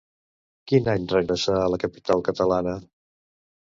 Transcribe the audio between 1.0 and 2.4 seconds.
regressà a la capital